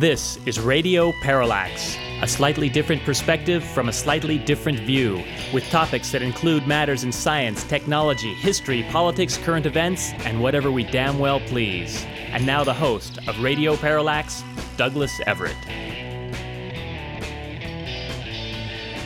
[0.00, 5.22] This is Radio Parallax, a slightly different perspective from a slightly different view,
[5.52, 10.84] with topics that include matters in science, technology, history, politics, current events, and whatever we
[10.84, 12.02] damn well please.
[12.30, 14.42] And now the host of Radio Parallax,
[14.78, 15.54] Douglas Everett.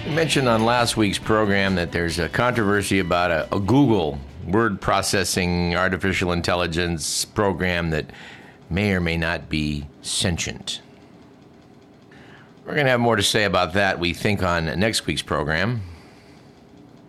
[0.07, 4.81] We mentioned on last week's program that there's a controversy about a, a Google word
[4.81, 8.13] processing artificial intelligence program that
[8.71, 10.83] may or may not be sentient.
[12.65, 15.83] We're going to have more to say about that, we think, on next week's program.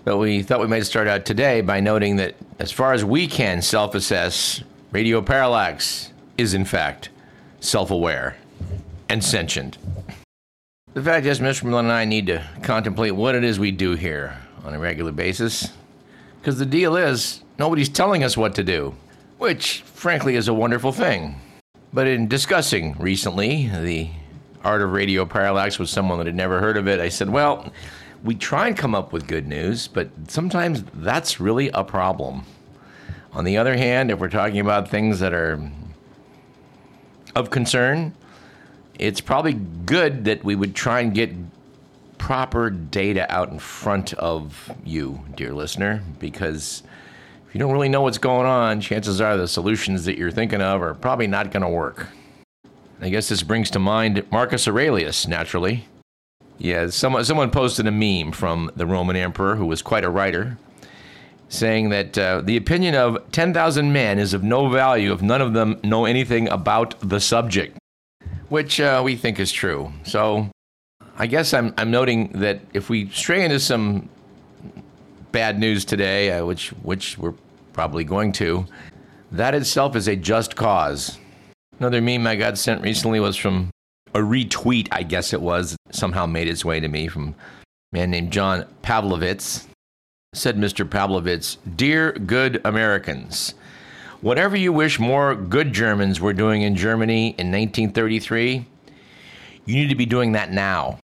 [0.03, 3.25] But we thought we might start out today by noting that, as far as we
[3.25, 7.07] can self assess, Radio Parallax is, in fact,
[7.61, 8.35] self aware
[9.07, 9.77] and sentient.
[10.93, 11.63] The fact is, Mr.
[11.63, 15.13] Miller and I need to contemplate what it is we do here on a regular
[15.13, 15.71] basis.
[16.41, 18.93] Because the deal is, nobody's telling us what to do,
[19.37, 21.39] which, frankly, is a wonderful thing.
[21.93, 24.09] But in discussing recently the
[24.65, 27.71] art of radio parallax with someone that had never heard of it, I said, well,
[28.23, 32.43] we try and come up with good news, but sometimes that's really a problem.
[33.31, 35.61] On the other hand, if we're talking about things that are
[37.35, 38.13] of concern,
[38.97, 41.31] it's probably good that we would try and get
[42.17, 46.81] proper data out in front of you, dear listener, because
[47.47, 50.61] if you don't really know what's going on, chances are the solutions that you're thinking
[50.61, 52.07] of are probably not going to work.
[53.01, 55.87] I guess this brings to mind Marcus Aurelius, naturally.
[56.57, 60.57] Yeah, someone, someone posted a meme from the Roman emperor, who was quite a writer,
[61.49, 65.53] saying that uh, the opinion of 10,000 men is of no value if none of
[65.53, 67.77] them know anything about the subject,
[68.47, 69.91] which uh, we think is true.
[70.03, 70.49] So
[71.17, 74.07] I guess I'm, I'm noting that if we stray into some
[75.33, 77.33] bad news today, uh, which, which we're
[77.73, 78.65] probably going to.
[79.33, 81.17] That itself is a just cause.
[81.79, 83.69] Another meme I got sent recently was from
[84.13, 87.35] a retweet, I guess it was, somehow made its way to me from
[87.91, 89.67] a man named John Pavlovitz.
[90.33, 90.87] Said Mr.
[90.87, 93.53] Pavlovitz, Dear good Americans,
[94.21, 98.65] whatever you wish more good Germans were doing in Germany in 1933,
[99.65, 100.99] you need to be doing that now.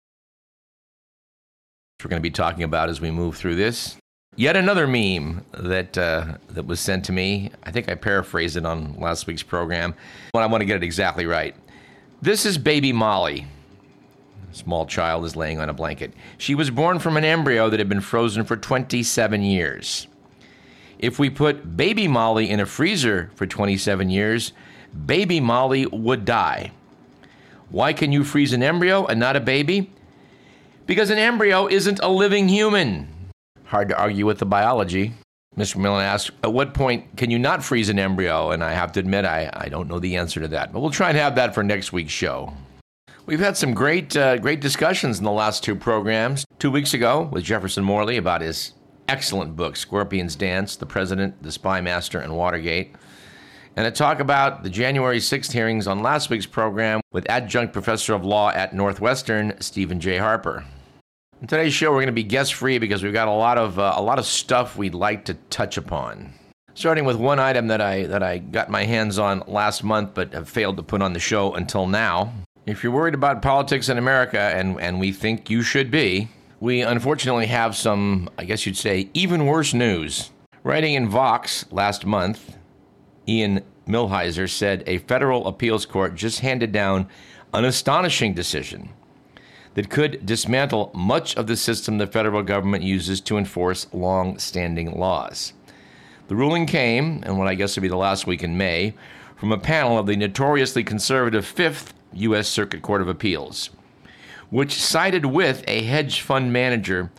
[1.99, 3.97] Which we're going to be talking about as we move through this.
[4.41, 7.51] Yet another meme that uh, that was sent to me.
[7.63, 9.95] I think I paraphrased it on last week's program,
[10.33, 11.55] but I want to get it exactly right.
[12.23, 13.47] This is baby Molly.
[14.51, 16.15] A small child is laying on a blanket.
[16.39, 20.07] She was born from an embryo that had been frozen for 27 years.
[20.99, 24.55] If we put baby Molly in a freezer for 27 years,
[25.05, 26.73] baby Molly would die.
[27.69, 29.91] Why can you freeze an embryo and not a baby?
[30.87, 33.20] Because an embryo isn't a living human.
[33.71, 35.13] Hard to argue with the biology.
[35.57, 35.77] Mr.
[35.77, 38.51] Millen asked, At what point can you not freeze an embryo?
[38.51, 40.73] And I have to admit, I, I don't know the answer to that.
[40.73, 42.53] But we'll try and have that for next week's show.
[43.27, 46.45] We've had some great, uh, great discussions in the last two programs.
[46.59, 48.73] Two weeks ago with Jefferson Morley about his
[49.07, 52.97] excellent book, Scorpion's Dance The President, the Spy Master, and Watergate.
[53.77, 58.15] And a talk about the January 6th hearings on last week's program with adjunct professor
[58.15, 60.17] of law at Northwestern, Stephen J.
[60.17, 60.65] Harper.
[61.41, 63.79] In today's show, we're going to be guest free because we've got a lot of
[63.79, 66.35] uh, a lot of stuff we'd like to touch upon.
[66.75, 70.35] Starting with one item that I that I got my hands on last month, but
[70.35, 72.31] have failed to put on the show until now.
[72.67, 76.29] If you're worried about politics in America, and and we think you should be,
[76.61, 80.31] we unfortunately have some, I guess you'd say, even worse news.
[80.63, 82.59] Writing in Vox last month,
[83.27, 87.09] Ian Millhiser said a federal appeals court just handed down
[87.55, 88.91] an astonishing decision
[89.75, 94.99] that could dismantle much of the system the federal government uses to enforce long standing
[94.99, 95.53] laws.
[96.29, 98.95] The ruling came, and what I guess would be the last week in May,
[99.37, 102.49] from a panel of the notoriously conservative Fifth U.S.
[102.49, 103.71] Circuit Court of Appeals,
[104.51, 107.11] which sided with a hedge fund manager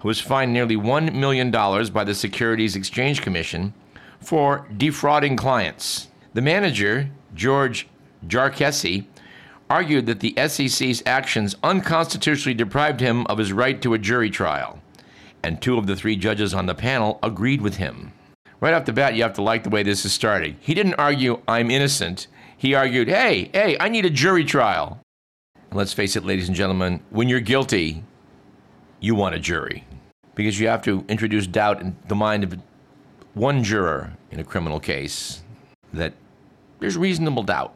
[0.00, 3.74] who was fined nearly $1 million by the Securities Exchange Commission
[4.20, 6.08] for defrauding clients.
[6.34, 7.88] The manager, George
[8.26, 9.06] Jarkesy,
[9.68, 14.80] argued that the SEC's actions unconstitutionally deprived him of his right to a jury trial,
[15.42, 18.12] and two of the three judges on the panel agreed with him.
[18.60, 20.56] Right off the bat, you have to like the way this is starting.
[20.60, 22.26] He didn't argue, I'm innocent.
[22.56, 25.00] He argued, hey, hey, I need a jury trial.
[25.70, 28.02] And let's face it, ladies and gentlemen, when you're guilty,
[29.00, 29.84] you want a jury.
[30.34, 32.58] Because you have to introduce doubt in the mind of
[33.34, 35.42] one juror in a criminal case
[35.92, 36.14] that
[36.78, 37.74] there's reasonable doubt.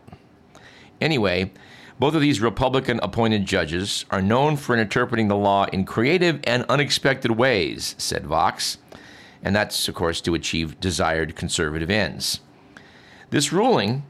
[1.01, 1.53] Anyway,
[2.01, 6.65] both of these Republican appointed judges are known for interpreting the law in creative and
[6.71, 8.79] unexpected ways, said Vox,
[9.43, 12.41] and that's, of course, to achieve desired conservative ends.
[13.29, 14.03] This ruling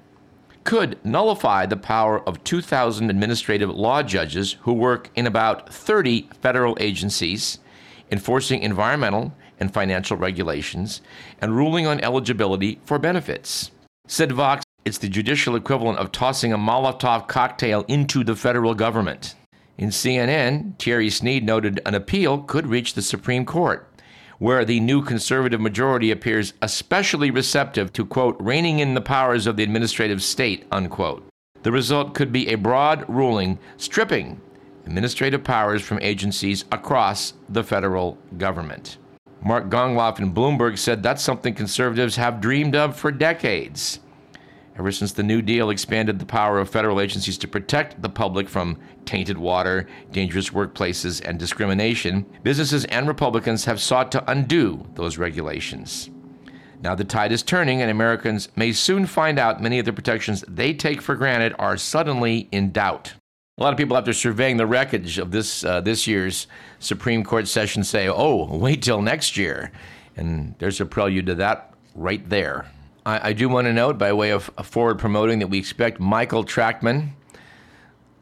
[0.63, 6.77] could nullify the power of 2,000 administrative law judges who work in about 30 federal
[6.79, 7.59] agencies
[8.13, 11.03] enforcing environmental and financial regulations
[11.41, 13.73] and ruling on eligibility for benefits.
[14.07, 19.35] Said Vox, it's the judicial equivalent of tossing a Molotov cocktail into the federal government.
[19.79, 23.87] In CNN, Tierney Sneed noted an appeal could reach the Supreme Court
[24.41, 29.57] where the new conservative majority appears especially receptive to, quote, reining in the powers of
[29.57, 31.23] the administrative state, unquote.
[31.63, 34.41] The result could be a broad ruling stripping
[34.87, 38.97] administrative powers from agencies across the federal government.
[39.45, 44.01] Mark Gongloff in Bloomberg said that's something conservatives have dreamed of for decades.
[44.81, 48.49] Ever since the New Deal expanded the power of federal agencies to protect the public
[48.49, 55.19] from tainted water, dangerous workplaces, and discrimination, businesses and Republicans have sought to undo those
[55.19, 56.09] regulations.
[56.81, 60.47] Now the tide is turning, and Americans may soon find out many of the protections
[60.49, 63.13] they take for granted are suddenly in doubt.
[63.59, 66.47] A lot of people, after surveying the wreckage of this uh, this year's
[66.79, 69.73] Supreme Court session, say, "Oh, wait till next year,"
[70.17, 72.65] and there's a prelude to that right there.
[73.11, 76.45] I, I do want to note, by way of forward promoting, that we expect Michael
[76.45, 77.11] Trachtman,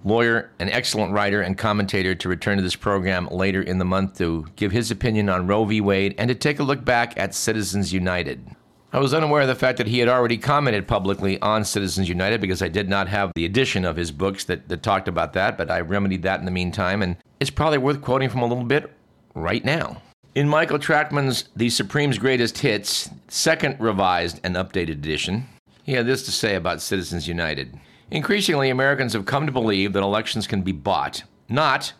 [0.02, 4.16] lawyer, an excellent writer and commentator, to return to this program later in the month
[4.18, 5.80] to give his opinion on Roe v.
[5.80, 8.56] Wade and to take a look back at Citizens United.
[8.90, 12.40] I was unaware of the fact that he had already commented publicly on Citizens United
[12.40, 15.58] because I did not have the edition of his books that, that talked about that,
[15.58, 18.64] but I remedied that in the meantime, and it's probably worth quoting from a little
[18.64, 18.90] bit
[19.34, 20.00] right now.
[20.38, 25.48] In Michael Trachtman's The Supreme's Greatest Hits, second revised and updated edition,
[25.82, 27.76] he had this to say about Citizens United.
[28.12, 31.92] Increasingly, Americans have come to believe that elections can be bought, not,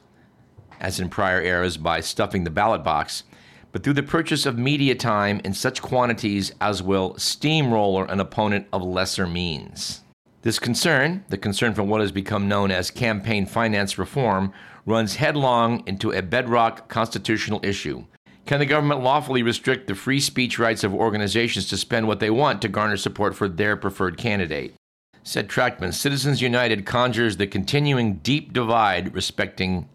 [0.79, 3.25] as in prior eras, by stuffing the ballot box,
[3.73, 8.69] but through the purchase of media time in such quantities as will steamroller an opponent
[8.73, 10.03] of lesser means.
[10.43, 14.53] This concern, the concern for what has become known as campaign finance reform,
[14.87, 18.05] runs headlong into a bedrock constitutional issue
[18.49, 22.31] can the government lawfully restrict the free speech rights of organizations to spend what they
[22.31, 24.75] want to garner support for their preferred candidate?
[25.23, 29.87] Said Trachtman, Citizens United conjures the continuing deep divide respecting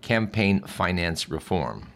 [0.00, 1.88] campaign finance reform.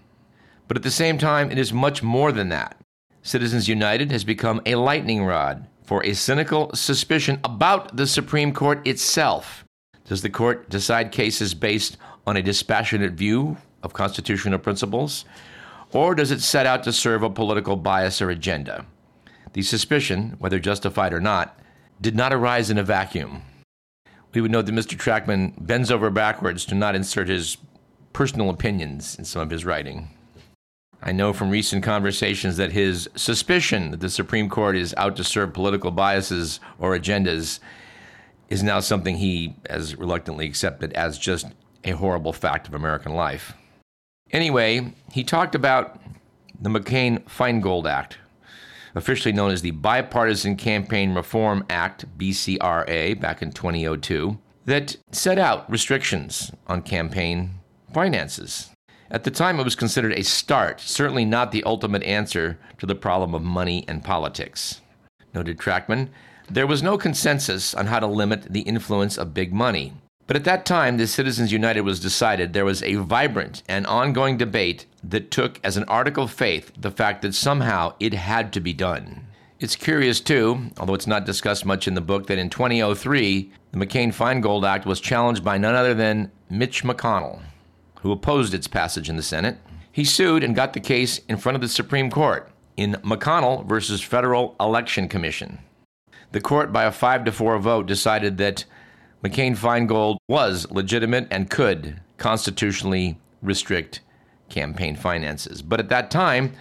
[0.66, 2.76] But at the same time, it is much more than that.
[3.22, 8.84] Citizens United has become a lightning rod for a cynical suspicion about the Supreme Court
[8.84, 9.64] itself.
[10.06, 11.96] Does the court decide cases based
[12.26, 15.24] on a dispassionate view of constitutional principles?
[15.92, 18.86] Or does it set out to serve a political bias or agenda?
[19.52, 21.58] The suspicion, whether justified or not,
[22.00, 23.42] did not arise in a vacuum.
[24.32, 24.96] We would note that Mr.
[24.96, 27.58] Trachtman bends over backwards to not insert his
[28.14, 30.08] personal opinions in some of his writing.
[31.02, 35.24] I know from recent conversations that his suspicion that the Supreme Court is out to
[35.24, 37.58] serve political biases or agendas
[38.48, 41.46] is now something he has reluctantly accepted as just
[41.84, 43.54] a horrible fact of American life.
[44.32, 46.00] Anyway, he talked about
[46.58, 48.18] the McCain Feingold Act,
[48.94, 55.70] officially known as the Bipartisan Campaign Reform Act, BCRA, back in 2002, that set out
[55.70, 57.50] restrictions on campaign
[57.92, 58.70] finances.
[59.10, 62.94] At the time, it was considered a start, certainly not the ultimate answer to the
[62.94, 64.80] problem of money and politics.
[65.34, 66.08] Noted Trachtman,
[66.48, 69.92] there was no consensus on how to limit the influence of big money.
[70.32, 74.38] But at that time, the Citizens United was decided, there was a vibrant and ongoing
[74.38, 78.60] debate that took as an article of faith the fact that somehow it had to
[78.60, 79.26] be done.
[79.60, 83.78] It's curious, too, although it's not discussed much in the book, that in 2003, the
[83.78, 87.42] McCain Feingold Act was challenged by none other than Mitch McConnell,
[88.00, 89.58] who opposed its passage in the Senate.
[89.92, 94.00] He sued and got the case in front of the Supreme Court in McConnell versus
[94.00, 95.58] Federal Election Commission.
[96.30, 98.64] The court, by a 5 to 4 vote, decided that
[99.22, 104.00] McCain Feingold was legitimate and could constitutionally restrict
[104.48, 105.62] campaign finances.
[105.62, 106.54] But at that time,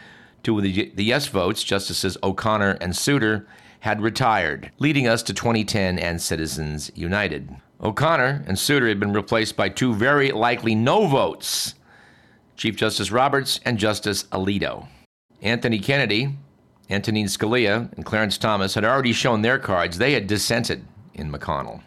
[0.43, 3.47] two of the, yes votes, Justices O'Connor and Souter,
[3.79, 7.49] had retired, leading us to 2010 and Citizens United.
[7.81, 11.73] O'Connor and Souter had been replaced by two very likely no votes
[12.55, 14.87] Chief Justice Roberts and Justice Alito.
[15.41, 16.37] Anthony Kennedy,
[16.91, 19.97] Antonin Scalia, and Clarence Thomas had already shown their cards.
[19.97, 21.81] They had dissented in McConnell.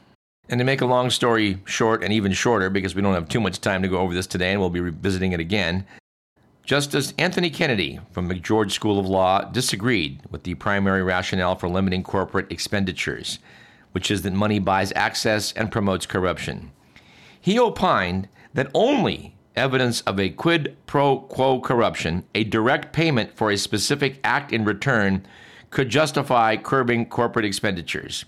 [0.49, 3.41] And to make a long story short and even shorter, because we don't have too
[3.41, 5.87] much time to go over this today and we'll be revisiting it again,
[6.65, 12.03] Justice Anthony Kennedy from McGeorge School of Law disagreed with the primary rationale for limiting
[12.03, 13.39] corporate expenditures,
[13.93, 16.73] which is that money buys access and promotes corruption.
[17.41, 23.51] He opined that only evidence of a quid pro quo corruption, a direct payment for
[23.51, 25.27] a specific act in return,
[25.71, 28.25] could justify curbing corporate expenditures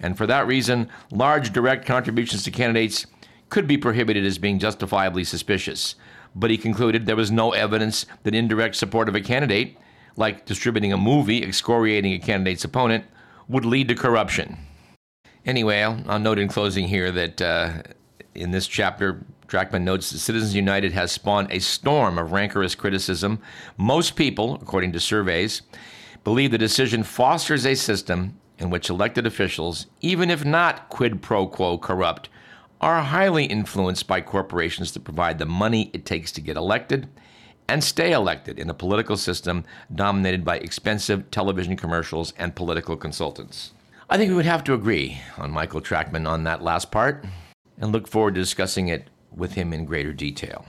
[0.00, 3.06] and for that reason, large direct contributions to candidates
[3.50, 5.96] could be prohibited as being justifiably suspicious.
[6.34, 9.76] But he concluded there was no evidence that indirect support of a candidate,
[10.16, 13.04] like distributing a movie excoriating a candidate's opponent,
[13.48, 14.56] would lead to corruption.
[15.44, 17.82] Anyway, I'll, note in closing here that uh,
[18.34, 23.40] in this chapter, Trachtman notes that Citizens United has spawned a storm of rancorous criticism.
[23.76, 25.62] Most people, according to surveys,
[26.22, 31.46] believe the decision fosters a system in which elected officials, even if not quid pro
[31.46, 32.28] quo corrupt,
[32.80, 37.08] are highly influenced by corporations that provide the money it takes to get elected
[37.68, 39.64] and stay elected in a political system
[39.94, 43.72] dominated by expensive television commercials and political consultants.
[44.08, 47.24] I think we would have to agree on Michael Trachtman on that last part
[47.78, 50.66] and look forward to discussing it with him in greater detail.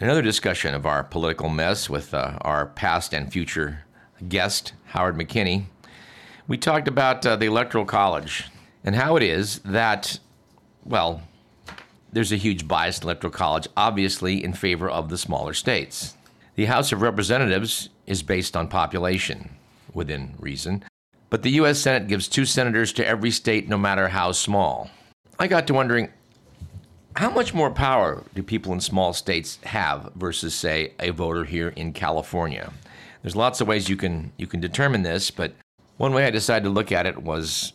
[0.00, 3.84] Another discussion of our political mess with uh, our past and future
[4.28, 5.64] guest, Howard McKinney,
[6.48, 8.46] we talked about uh, the Electoral College
[8.82, 10.18] and how it is that,
[10.84, 11.22] well,
[12.10, 16.16] there's a huge bias in Electoral College, obviously in favor of the smaller states.
[16.56, 19.50] The House of Representatives is based on population,
[19.92, 20.82] within reason,
[21.28, 21.78] but the U.S.
[21.78, 24.90] Senate gives two senators to every state, no matter how small.
[25.38, 26.08] I got to wondering
[27.16, 31.68] how much more power do people in small states have versus, say, a voter here
[31.76, 32.72] in California?
[33.22, 35.52] There's lots of ways you can you can determine this, but
[35.98, 37.74] one way I decided to look at it was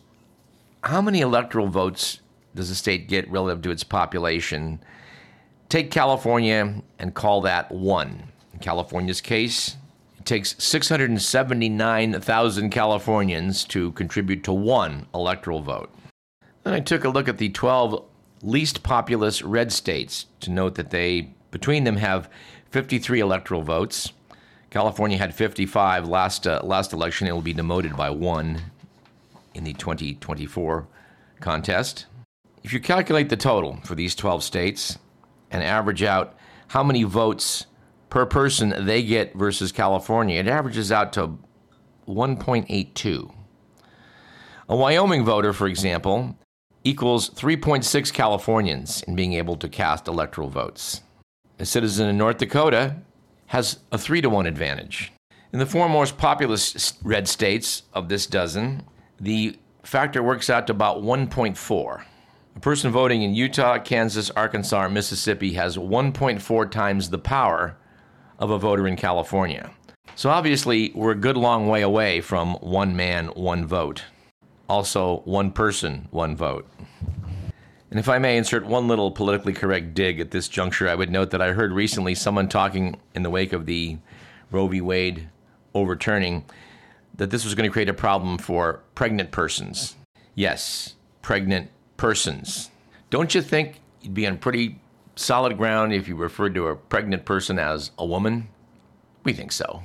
[0.83, 2.19] how many electoral votes
[2.55, 4.79] does a state get relative to its population?
[5.69, 8.23] Take California and call that one.
[8.53, 9.77] In California's case,
[10.17, 15.93] it takes 679,000 Californians to contribute to one electoral vote.
[16.63, 18.05] Then I took a look at the 12
[18.41, 22.29] least populous red states to note that they, between them, have
[22.71, 24.13] 53 electoral votes.
[24.73, 27.27] California had 55 last uh, last election.
[27.27, 28.59] It will be demoted by one
[29.53, 30.87] in the 2024
[31.39, 32.07] contest.
[32.63, 34.97] If you calculate the total for these 12 states
[35.51, 36.35] and average out
[36.69, 37.67] how many votes
[38.09, 41.37] per person they get versus California, it averages out to
[42.07, 43.31] 1.82.
[44.69, 46.35] A Wyoming voter, for example,
[46.83, 51.01] equals 3.6 Californians in being able to cast electoral votes.
[51.59, 52.95] A citizen in North Dakota
[53.47, 55.11] has a 3 to 1 advantage.
[55.51, 58.83] In the four most populous red states of this dozen,
[59.19, 62.03] the factor works out to about 1.4.
[62.55, 67.77] A person voting in Utah, Kansas, Arkansas, or Mississippi has 1.4 times the power
[68.39, 69.71] of a voter in California.
[70.15, 74.03] So obviously, we're a good long way away from one man, one vote.
[74.69, 76.67] Also, one person, one vote.
[77.93, 81.11] And if I may insert one little politically correct dig at this juncture, I would
[81.11, 83.99] note that I heard recently someone talking in the wake of the
[84.49, 84.81] Roe v.
[84.81, 85.29] Wade
[85.75, 86.43] overturning
[87.17, 89.95] that this was going to create a problem for pregnant persons.
[90.33, 92.71] Yes, pregnant persons.
[93.11, 94.79] Don't you think you'd be on pretty
[95.15, 98.47] solid ground if you referred to a pregnant person as a woman?
[99.23, 99.83] We think so.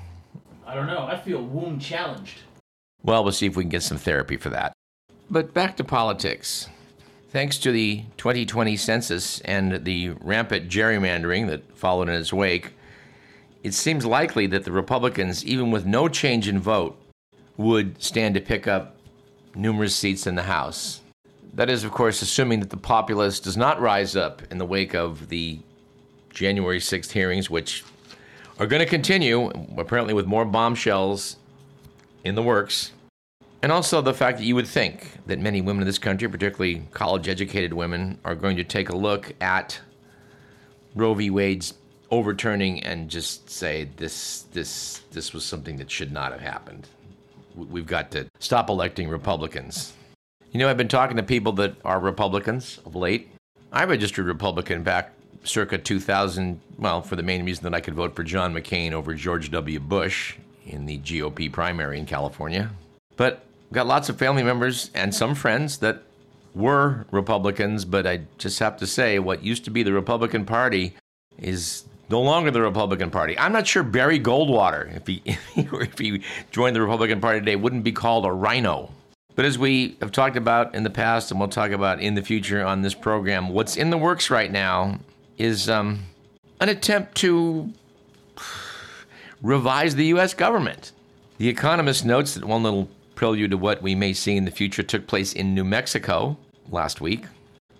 [0.66, 1.02] I don't know.
[1.02, 2.38] I feel womb challenged.
[3.02, 4.72] Well, we'll see if we can get some therapy for that.
[5.30, 6.70] But back to politics.
[7.30, 12.72] Thanks to the 2020 census and the rampant gerrymandering that followed in its wake,
[13.62, 16.98] it seems likely that the Republicans, even with no change in vote,
[17.58, 18.96] would stand to pick up
[19.54, 21.02] numerous seats in the House.
[21.52, 24.94] That is, of course, assuming that the populace does not rise up in the wake
[24.94, 25.58] of the
[26.30, 27.84] January 6th hearings, which
[28.58, 31.36] are going to continue, apparently, with more bombshells
[32.24, 32.92] in the works.
[33.62, 36.86] And also the fact that you would think that many women in this country, particularly
[36.92, 39.80] college educated women, are going to take a look at
[40.94, 41.30] Roe v.
[41.30, 41.74] Wade's
[42.10, 46.88] overturning and just say this this this was something that should not have happened.
[47.54, 49.92] We've got to stop electing Republicans.
[50.52, 53.28] You know, I've been talking to people that are Republicans of late.
[53.72, 55.12] I registered Republican back
[55.44, 59.14] circa 2000, well, for the main reason that I could vote for John McCain over
[59.14, 59.80] George W.
[59.80, 60.36] Bush
[60.66, 62.70] in the GOP primary in California.
[63.16, 66.02] But got lots of family members and some friends that
[66.54, 70.94] were Republicans, but I just have to say, what used to be the Republican Party
[71.38, 73.38] is no longer the Republican Party.
[73.38, 75.22] I'm not sure Barry Goldwater, if he,
[75.56, 78.90] if he joined the Republican Party today, wouldn't be called a rhino.
[79.34, 82.22] But as we have talked about in the past and we'll talk about in the
[82.22, 84.98] future on this program, what's in the works right now
[85.36, 86.00] is um,
[86.60, 87.72] an attempt to
[89.42, 90.34] revise the U.S.
[90.34, 90.90] government.
[91.36, 94.84] The Economist notes that one little prelude to what we may see in the future
[94.84, 96.38] took place in New Mexico
[96.70, 97.24] last week.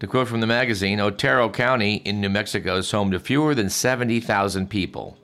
[0.01, 3.71] To quote from the magazine, Otero County in New Mexico is home to fewer than
[3.71, 5.17] 70,000 people.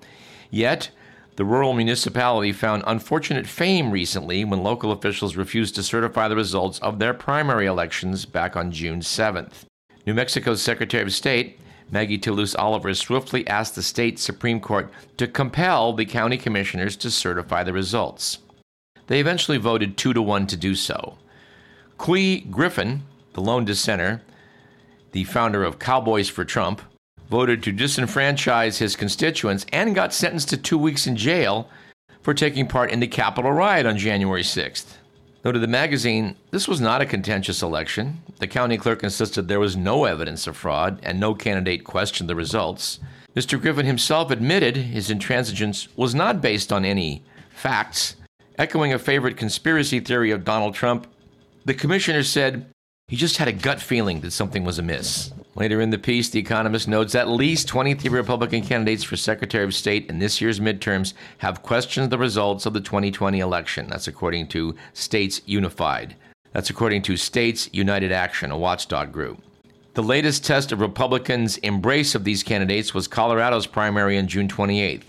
[0.51, 0.91] Yet,
[1.37, 6.79] The rural municipality found unfortunate fame recently when local officials refused to certify the results
[6.79, 9.65] of their primary elections back on June 7th.
[10.07, 11.59] New Mexico's Secretary of State,
[11.91, 17.11] Maggie Toulouse Oliver, swiftly asked the state Supreme Court to compel the county commissioners to
[17.11, 18.39] certify the results.
[19.07, 21.19] They eventually voted two to one to do so.
[21.99, 23.03] Couy Griffin,
[23.35, 24.23] the lone dissenter,
[25.13, 26.83] the founder of Cowboys for Trump,
[27.31, 31.69] voted to disenfranchise his constituents and got sentenced to two weeks in jail
[32.23, 34.97] for taking part in the Capitol riot on January 6th.
[35.45, 38.23] Noted the magazine, this was not a contentious election.
[38.39, 42.35] The county clerk insisted there was no evidence of fraud and no candidate questioned the
[42.35, 42.99] results.
[43.37, 43.61] Mr.
[43.61, 48.17] Griffin himself admitted his intransigence was not based on any facts.
[48.57, 51.09] Echoing a favorite conspiracy theory of Donald Trump,
[51.65, 52.67] the commissioner said
[53.09, 55.33] he just had a gut feeling that something was amiss.
[55.57, 59.75] Later in the piece, The Economist notes at least 23 Republican candidates for Secretary of
[59.75, 63.89] State in this year's midterms have questioned the results of the 2020 election.
[63.89, 66.15] That's according to States Unified.
[66.53, 69.43] That's according to States United Action, a watchdog group.
[69.95, 75.07] The latest test of Republicans' embrace of these candidates was Colorado's primary on June 28th.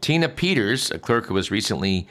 [0.00, 2.06] Tina Peters, a clerk who was recently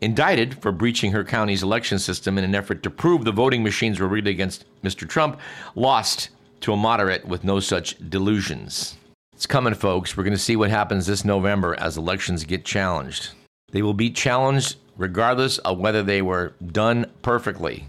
[0.00, 3.98] indicted for breaching her county's election system in an effort to prove the voting machines
[3.98, 5.08] were rigged against Mr.
[5.08, 5.38] Trump,
[5.74, 8.96] lost to a moderate with no such delusions.
[9.32, 10.16] It's coming, folks.
[10.16, 13.30] We're going to see what happens this November as elections get challenged.
[13.70, 17.84] They will be challenged regardless of whether they were done perfectly.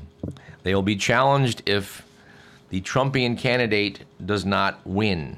[0.64, 2.06] They will be challenged if
[2.70, 5.38] the Trumpian candidate does not win.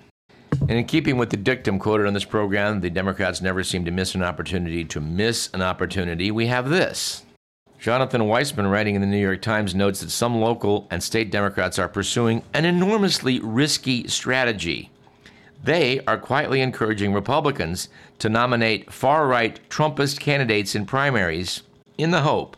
[0.69, 3.91] And in keeping with the dictum quoted on this program, the Democrats never seem to
[3.91, 6.29] miss an opportunity to miss an opportunity.
[6.29, 7.23] We have this.
[7.79, 11.79] Jonathan Weisman, writing in the New York Times, notes that some local and state Democrats
[11.79, 14.91] are pursuing an enormously risky strategy.
[15.63, 21.63] They are quietly encouraging Republicans to nominate far right Trumpist candidates in primaries
[21.97, 22.55] in the hope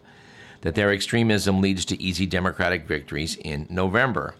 [0.61, 4.35] that their extremism leads to easy Democratic victories in November.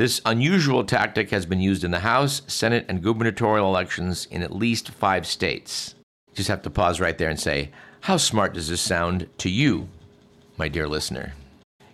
[0.00, 4.50] This unusual tactic has been used in the House, Senate, and gubernatorial elections in at
[4.50, 5.94] least five states.
[6.32, 7.68] Just have to pause right there and say,
[8.00, 9.90] how smart does this sound to you,
[10.56, 11.34] my dear listener?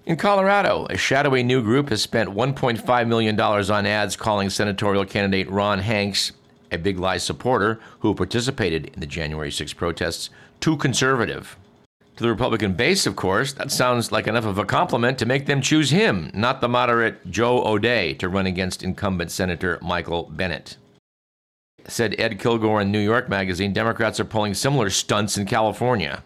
[0.05, 5.51] In Colorado, a shadowy new group has spent $1.5 million on ads calling senatorial candidate
[5.51, 6.31] Ron Hanks,
[6.71, 11.57] a big lie supporter who participated in the January 6 protests, too conservative.
[12.17, 15.45] To the Republican base, of course, that sounds like enough of a compliment to make
[15.45, 20.79] them choose him, not the moderate Joe O'Dea, to run against incumbent Senator Michael Bennet.
[21.87, 26.25] Said Ed Kilgore in New York Magazine, Democrats are pulling similar stunts in California.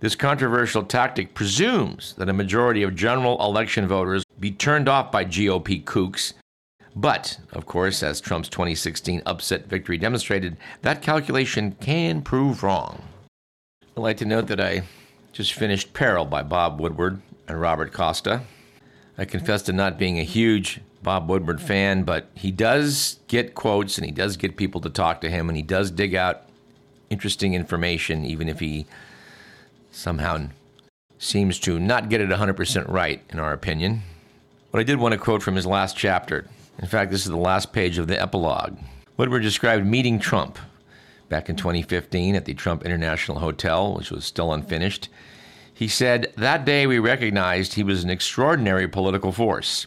[0.00, 5.26] This controversial tactic presumes that a majority of general election voters be turned off by
[5.26, 6.32] GOP kooks.
[6.94, 13.02] But, of course, as Trump's 2016 upset victory demonstrated, that calculation can prove wrong.
[13.96, 14.82] I'd like to note that I
[15.36, 18.40] just finished Peril by Bob Woodward and Robert Costa.
[19.18, 23.98] I confess to not being a huge Bob Woodward fan, but he does get quotes
[23.98, 26.44] and he does get people to talk to him and he does dig out
[27.10, 28.86] interesting information, even if he
[29.90, 30.48] somehow
[31.18, 34.04] seems to not get it 100% right, in our opinion.
[34.72, 36.46] But I did want to quote from his last chapter.
[36.78, 38.78] In fact, this is the last page of the epilogue.
[39.18, 40.58] Woodward described meeting Trump
[41.28, 45.08] back in 2015 at the Trump International Hotel, which was still unfinished.
[45.72, 49.86] He said, That day we recognized he was an extraordinary political force,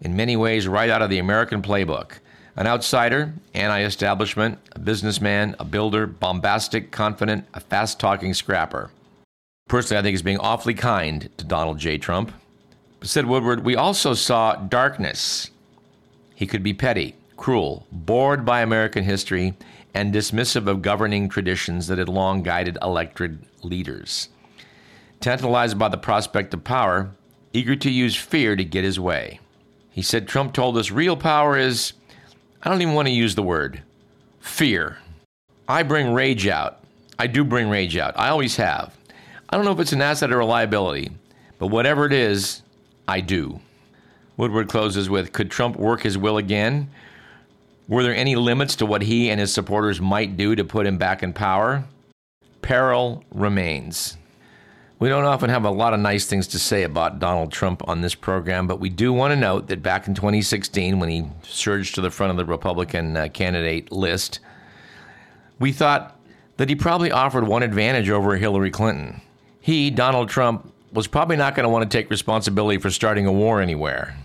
[0.00, 2.18] in many ways right out of the American playbook.
[2.56, 8.90] An outsider, anti establishment, a businessman, a builder, bombastic, confident, a fast talking scrapper.
[9.68, 11.96] Personally, I think he's being awfully kind to Donald J.
[11.96, 12.32] Trump.
[12.98, 15.50] But said Woodward, we also saw darkness.
[16.34, 19.54] He could be petty, cruel, bored by American history,
[19.94, 24.28] and dismissive of governing traditions that had long guided elected leaders.
[25.20, 27.10] Tantalized by the prospect of power,
[27.52, 29.40] eager to use fear to get his way.
[29.90, 31.92] He said Trump told us real power is,
[32.62, 33.82] I don't even want to use the word,
[34.40, 34.98] fear.
[35.68, 36.82] I bring rage out.
[37.18, 38.18] I do bring rage out.
[38.18, 38.96] I always have.
[39.50, 41.10] I don't know if it's an asset or a liability,
[41.58, 42.62] but whatever it is,
[43.06, 43.60] I do.
[44.36, 46.88] Woodward closes with Could Trump work his will again?
[47.90, 50.96] Were there any limits to what he and his supporters might do to put him
[50.96, 51.82] back in power?
[52.62, 54.16] Peril remains.
[55.00, 58.00] We don't often have a lot of nice things to say about Donald Trump on
[58.00, 61.96] this program, but we do want to note that back in 2016, when he surged
[61.96, 64.38] to the front of the Republican uh, candidate list,
[65.58, 66.16] we thought
[66.58, 69.20] that he probably offered one advantage over Hillary Clinton.
[69.60, 73.32] He, Donald Trump, was probably not going to want to take responsibility for starting a
[73.32, 74.16] war anywhere.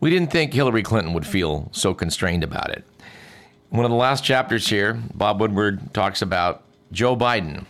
[0.00, 2.84] We didn't think Hillary Clinton would feel so constrained about it.
[3.72, 7.64] One of the last chapters here, Bob Woodward talks about Joe Biden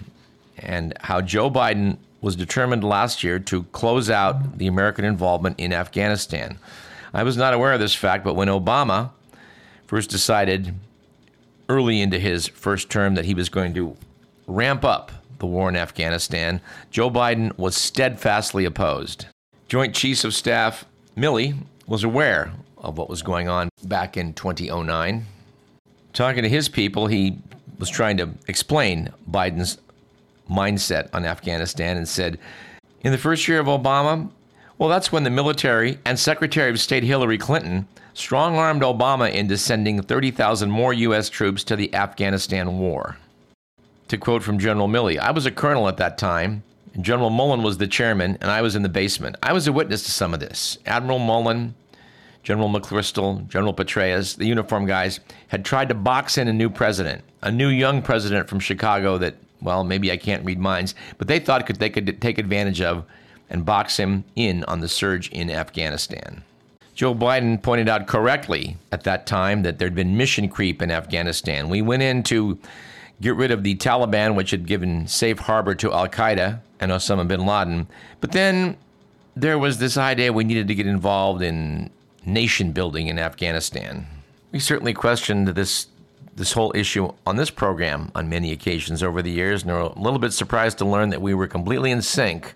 [0.59, 5.73] and how Joe Biden was determined last year to close out the American involvement in
[5.73, 6.59] Afghanistan.
[7.15, 9.11] I was not aware of this fact, but when Obama
[9.87, 10.75] first decided
[11.69, 13.97] early into his first term that he was going to
[14.49, 16.61] ramp up the war in Afghanistan,
[16.91, 19.27] Joe Biden was steadfastly opposed.
[19.69, 20.85] Joint Chiefs of Staff
[21.17, 25.27] Milley was aware of what was going on back in 2009.
[26.13, 27.39] Talking to his people, he
[27.79, 29.79] was trying to explain Biden's
[30.51, 32.39] mindset on Afghanistan and said,
[33.01, 34.31] in the first year of Obama,
[34.79, 39.57] well, that's when the military and Secretary of State Hillary Clinton strong armed Obama into
[39.57, 41.29] sending 30,000 more U.S.
[41.29, 43.17] troops to the Afghanistan war.
[44.09, 46.63] To quote from General Milley, I was a colonel at that time.
[47.01, 49.37] General Mullen was the chairman, and I was in the basement.
[49.43, 50.77] I was a witness to some of this.
[50.85, 51.75] Admiral Mullen,
[52.43, 57.23] General McChrystal, General Petraeus, the uniform guys, had tried to box in a new president,
[57.43, 61.39] a new young president from Chicago that, well, maybe I can't read minds, but they
[61.39, 63.05] thought could, they could take advantage of
[63.49, 66.43] and box him in on the surge in Afghanistan.
[66.95, 71.69] Joe Biden pointed out correctly at that time that there'd been mission creep in Afghanistan.
[71.69, 72.59] We went in to
[73.21, 77.27] get rid of the Taliban, which had given safe harbor to Al Qaeda and Osama
[77.27, 77.87] bin Laden.
[78.21, 78.77] But then
[79.37, 81.91] there was this idea we needed to get involved in
[82.25, 84.07] nation building in Afghanistan.
[84.53, 85.89] We certainly questioned this
[86.35, 89.99] this whole issue on this program on many occasions over the years, and are a
[89.99, 92.55] little bit surprised to learn that we were completely in sync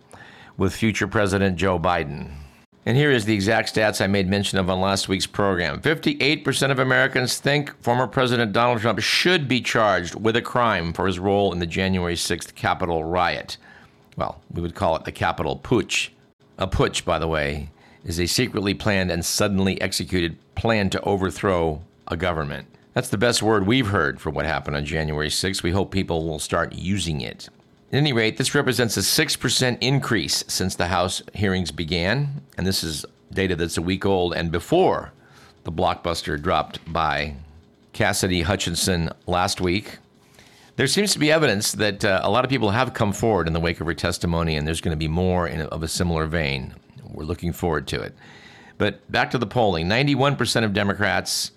[0.57, 2.31] with future President Joe Biden.
[2.87, 6.71] And here is the exact stats I made mention of on last week's program 58%
[6.71, 11.19] of Americans think former President Donald Trump should be charged with a crime for his
[11.19, 13.57] role in the January 6th Capitol riot.
[14.17, 16.11] Well, we would call it the Capitol Putsch.
[16.59, 17.71] A putsch, by the way,
[18.07, 22.67] is a secretly planned and suddenly executed plan to overthrow a government.
[22.95, 25.63] That's the best word we've heard for what happened on January 6th.
[25.63, 27.49] We hope people will start using it.
[27.93, 32.83] At any rate, this represents a 6% increase since the House hearings began, and this
[32.83, 35.13] is data that's a week old and before
[35.65, 37.35] the blockbuster dropped by
[37.93, 39.99] Cassidy Hutchinson last week.
[40.77, 43.53] There seems to be evidence that uh, a lot of people have come forward in
[43.53, 46.27] the wake of her testimony, and there's going to be more in, of a similar
[46.27, 46.75] vein.
[47.13, 48.15] We're looking forward to it.
[48.79, 51.53] But back to the polling 91% of Democrats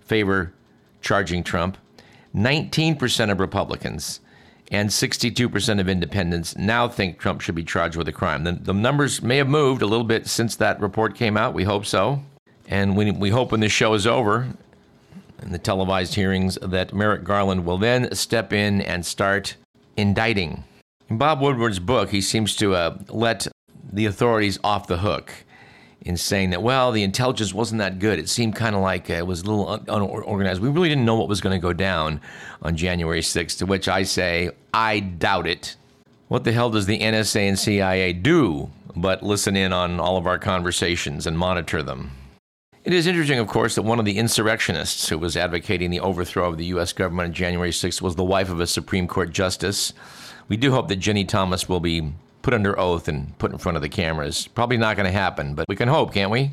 [0.00, 0.52] favor
[1.00, 1.78] charging Trump,
[2.34, 4.20] 19% of Republicans
[4.70, 8.44] and 62% of independents now think Trump should be charged with a crime.
[8.44, 11.54] The, the, numbers may have moved a little bit since that report came out.
[11.54, 12.22] We hope so.
[12.68, 14.48] And we, we hope when this show is over
[15.38, 19.56] and the televised hearings that Merrick Garland will then step in and start
[19.96, 20.62] indicting.
[21.08, 23.48] In Bob Woodward's book, he seems to uh, let
[23.92, 25.32] the authorities off the hook
[26.02, 28.18] in saying that, well, the intelligence wasn't that good.
[28.18, 30.62] It seemed kind of like uh, it was a little unorganized.
[30.62, 32.20] We really didn't know what was going to go down
[32.62, 35.76] on January 6th, to which I say, I doubt it.
[36.28, 40.26] What the hell does the NSA and CIA do but listen in on all of
[40.26, 42.12] our conversations and monitor them?
[42.82, 46.48] It is interesting, of course, that one of the insurrectionists who was advocating the overthrow
[46.48, 46.94] of the U.S.
[46.94, 49.92] government on January 6th was the wife of a Supreme Court justice.
[50.48, 53.76] We do hope that Ginni Thomas will be put under oath and put in front
[53.76, 54.48] of the cameras.
[54.48, 56.52] Probably not going to happen, but we can hope, can't we?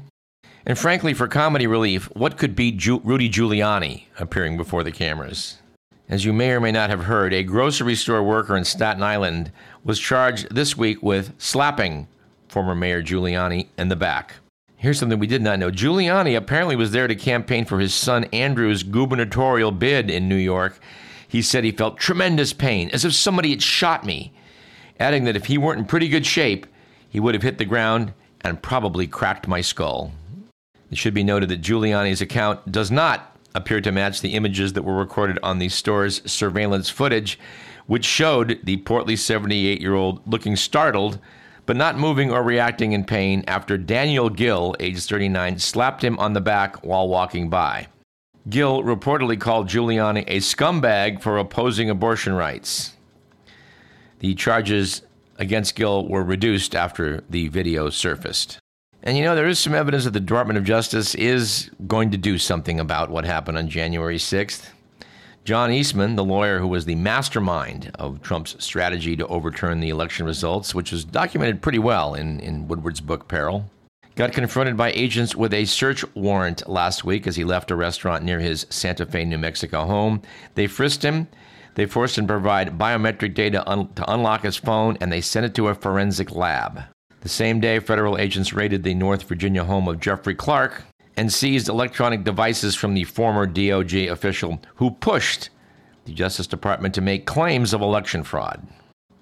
[0.66, 5.58] And frankly, for comedy relief, what could be Ju- Rudy Giuliani appearing before the cameras?
[6.10, 9.52] As you may or may not have heard, a grocery store worker in Staten Island
[9.84, 12.08] was charged this week with slapping
[12.48, 14.36] former Mayor Giuliani in the back.
[14.78, 15.72] Here's something we did not know.
[15.72, 20.80] Giuliani apparently was there to campaign for his son Andrew's gubernatorial bid in New York.
[21.28, 24.34] He said he felt tremendous pain, as if somebody had shot me
[25.00, 26.66] adding that if he weren't in pretty good shape,
[27.10, 30.12] he would have hit the ground and probably cracked my skull.
[30.92, 34.84] It should be noted that Giuliani's account does not appear to match the images that
[34.84, 37.40] were recorded on the store's surveillance footage,
[37.88, 41.20] which showed the portly 78 year old looking startled,
[41.66, 46.34] but not moving or reacting in pain after Daniel Gill, age 39, slapped him on
[46.34, 47.88] the back while walking by.
[48.50, 52.97] Gill reportedly called Giuliani a scumbag for opposing abortion rights.
[54.20, 55.04] The charges
[55.38, 58.60] against Gill were reduced after the video surfaced.
[59.04, 62.18] And you know, there is some evidence that the Department of Justice is going to
[62.18, 64.70] do something about what happened on January 6th.
[65.46, 70.26] John Eastman, the lawyer who was the mastermind of Trump's strategy to overturn the election
[70.26, 73.70] results, which was documented pretty well in, in Woodward's book Peril,
[74.16, 78.26] got confronted by agents with a search warrant last week as he left a restaurant
[78.26, 80.22] near his Santa Fe, New Mexico home.
[80.56, 81.30] They frisked him
[81.78, 85.46] they forced him to provide biometric data un- to unlock his phone, and they sent
[85.46, 86.82] it to a forensic lab.
[87.22, 90.84] The same day, federal agents raided the North Virginia home of Jeffrey Clark
[91.16, 95.52] and seized electronic devices from the former DOJ official who pushed
[96.06, 98.68] the Justice Department to make claims of election fraud.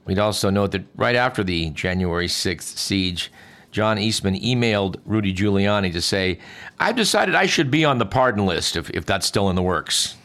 [0.05, 3.33] We'd also note that right after the January 6th siege,
[3.71, 6.39] John Eastman emailed Rudy Giuliani to say,
[6.79, 9.61] I've decided I should be on the pardon list if, if that's still in the
[9.61, 10.15] works.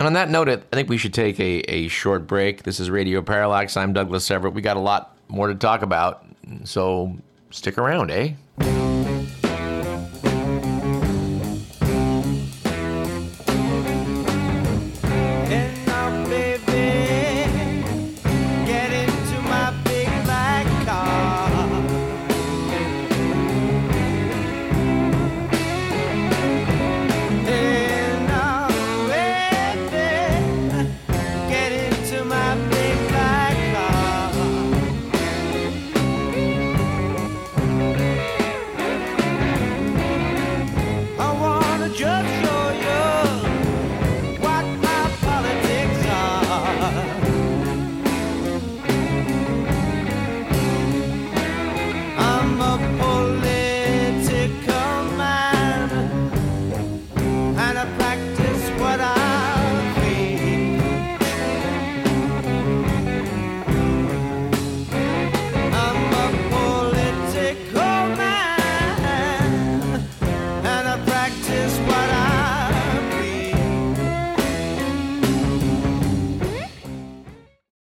[0.00, 2.62] And on that note, I think we should take a, a short break.
[2.62, 3.76] This is Radio Parallax.
[3.76, 4.54] I'm Douglas Everett.
[4.54, 6.24] We got a lot more to talk about,
[6.64, 7.14] so
[7.50, 8.32] stick around, eh?